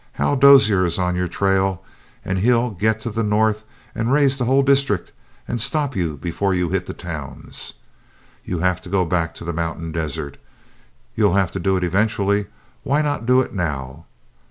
Hal 0.13 0.35
Dozier 0.35 0.83
is 0.83 0.97
on 0.97 1.15
your 1.15 1.27
trail, 1.27 1.83
and 2.25 2.39
he'll 2.39 2.71
get 2.71 2.99
to 3.01 3.11
the 3.11 3.21
north 3.21 3.63
and 3.93 4.11
raise 4.11 4.39
the 4.39 4.45
whole 4.45 4.63
district 4.63 5.11
and 5.47 5.61
stop 5.61 5.95
you 5.95 6.17
before 6.17 6.55
you 6.55 6.69
hit 6.69 6.87
the 6.87 6.93
towns. 6.95 7.73
You'll 8.43 8.61
have 8.61 8.81
to 8.81 8.89
go 8.89 9.05
back 9.05 9.35
to 9.35 9.45
the 9.45 9.53
mountain 9.53 9.91
desert. 9.91 10.37
You'll 11.13 11.35
have 11.35 11.51
to 11.51 11.59
do 11.59 11.77
it 11.77 11.83
eventually, 11.83 12.47
why 12.81 13.03
not 13.03 13.27
do 13.27 13.41
it 13.41 13.53
now? 13.53 14.07